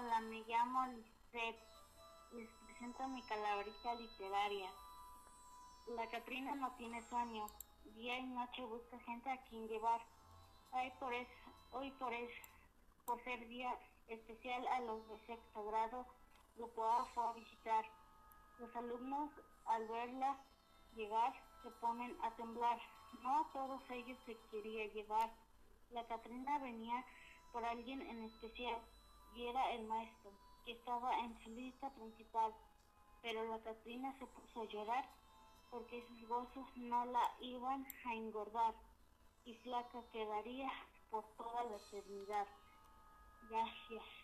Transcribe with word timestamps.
Hola, 0.00 0.20
me 0.20 0.42
llamo 0.46 0.86
Lisette. 0.86 1.60
Les 2.32 2.48
presento 2.64 3.06
mi 3.08 3.22
calaverita 3.22 3.94
literaria. 3.96 4.70
La 5.88 6.08
Catrina 6.08 6.54
no 6.54 6.72
tiene 6.78 7.02
sueño. 7.02 7.44
Día 7.96 8.18
y 8.18 8.24
noche 8.24 8.64
busca 8.64 8.98
gente 9.00 9.28
a 9.28 9.42
quien 9.42 9.68
llevar. 9.68 10.00
Hoy 10.72 10.90
por, 10.98 11.12
es, 11.12 11.28
hoy 11.72 11.90
por, 11.98 12.14
es, 12.14 12.30
por 13.04 13.22
ser 13.24 13.46
día 13.48 13.78
especial 14.08 14.66
a 14.68 14.80
los 14.80 15.06
de 15.06 15.18
sexto 15.26 15.66
grado, 15.66 16.06
Grupo 16.56 16.82
A 16.86 17.04
fue 17.12 17.26
a 17.26 17.32
visitar. 17.32 17.84
Los 18.58 18.74
alumnos 18.76 19.30
al 19.66 19.86
verla 19.86 20.38
llegar 20.96 21.34
se 21.62 21.70
ponen 21.72 22.16
a 22.22 22.30
temblar. 22.36 22.80
No 23.22 23.40
a 23.40 23.52
todos 23.52 23.82
ellos 23.90 24.18
se 24.24 24.34
quería 24.50 24.86
llevar. 24.94 25.30
La 25.90 26.06
Catrina 26.06 26.58
venía 26.58 27.04
por 27.52 27.66
alguien 27.66 28.00
en 28.00 28.24
especial 28.24 28.80
y 29.34 29.46
era 29.46 29.72
el 29.72 29.86
maestro, 29.86 30.30
que 30.64 30.72
estaba 30.72 31.18
en 31.20 31.38
su 31.42 31.50
lista 31.50 31.90
principal. 31.90 32.52
Pero 33.22 33.44
la 33.48 33.62
Catrina 33.62 34.16
se 34.18 34.26
puso 34.26 34.62
a 34.62 34.66
llorar 34.66 35.08
porque 35.70 36.04
sus 36.08 36.28
gozos 36.28 36.66
no 36.76 37.04
la 37.06 37.22
iban 37.40 37.86
a 38.06 38.14
engordar 38.14 38.74
y 39.44 39.54
flaca 39.56 40.02
quedaría 40.12 40.70
por 41.10 41.24
toda 41.36 41.64
la 41.64 41.76
eternidad. 41.76 42.46
Gracias. 43.48 44.19